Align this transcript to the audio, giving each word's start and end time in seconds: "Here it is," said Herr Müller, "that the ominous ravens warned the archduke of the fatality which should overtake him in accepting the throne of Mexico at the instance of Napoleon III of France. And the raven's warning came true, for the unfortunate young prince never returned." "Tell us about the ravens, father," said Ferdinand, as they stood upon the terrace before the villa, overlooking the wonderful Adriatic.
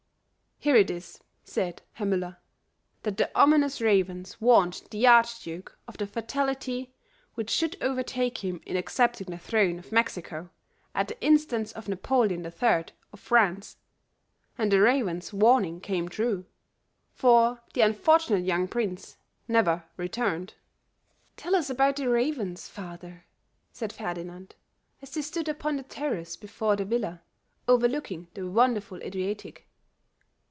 "Here 0.63 0.75
it 0.75 0.91
is," 0.91 1.19
said 1.43 1.81
Herr 1.93 2.05
Müller, 2.05 2.37
"that 3.01 3.17
the 3.17 3.31
ominous 3.33 3.81
ravens 3.81 4.39
warned 4.39 4.83
the 4.91 5.07
archduke 5.07 5.75
of 5.87 5.97
the 5.97 6.05
fatality 6.05 6.93
which 7.33 7.49
should 7.49 7.77
overtake 7.81 8.43
him 8.43 8.61
in 8.67 8.77
accepting 8.77 9.31
the 9.31 9.39
throne 9.39 9.79
of 9.79 9.91
Mexico 9.91 10.51
at 10.93 11.07
the 11.07 11.19
instance 11.19 11.71
of 11.71 11.87
Napoleon 11.89 12.45
III 12.45 12.85
of 13.11 13.19
France. 13.19 13.77
And 14.55 14.71
the 14.71 14.81
raven's 14.81 15.33
warning 15.33 15.81
came 15.81 16.07
true, 16.07 16.45
for 17.11 17.63
the 17.73 17.81
unfortunate 17.81 18.45
young 18.45 18.67
prince 18.67 19.17
never 19.47 19.85
returned." 19.97 20.53
"Tell 21.37 21.55
us 21.55 21.71
about 21.71 21.95
the 21.95 22.07
ravens, 22.07 22.67
father," 22.67 23.25
said 23.71 23.91
Ferdinand, 23.91 24.53
as 25.01 25.09
they 25.09 25.23
stood 25.23 25.49
upon 25.49 25.77
the 25.77 25.81
terrace 25.81 26.35
before 26.35 26.75
the 26.75 26.85
villa, 26.85 27.23
overlooking 27.67 28.27
the 28.35 28.47
wonderful 28.47 29.01
Adriatic. 29.01 29.67